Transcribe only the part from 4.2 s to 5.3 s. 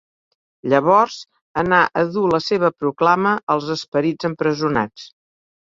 empresonats.